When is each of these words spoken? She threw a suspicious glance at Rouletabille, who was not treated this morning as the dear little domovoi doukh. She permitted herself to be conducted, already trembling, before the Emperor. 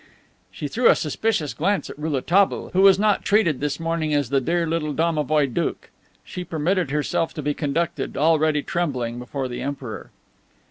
She 0.49 0.67
threw 0.67 0.89
a 0.89 0.95
suspicious 0.95 1.53
glance 1.53 1.87
at 1.87 1.99
Rouletabille, 1.99 2.71
who 2.73 2.81
was 2.81 2.97
not 2.97 3.23
treated 3.23 3.59
this 3.59 3.79
morning 3.79 4.15
as 4.15 4.31
the 4.31 4.41
dear 4.41 4.65
little 4.65 4.95
domovoi 4.95 5.45
doukh. 5.45 5.91
She 6.23 6.43
permitted 6.43 6.89
herself 6.89 7.35
to 7.35 7.43
be 7.43 7.53
conducted, 7.53 8.17
already 8.17 8.63
trembling, 8.63 9.19
before 9.19 9.47
the 9.47 9.61
Emperor. 9.61 10.09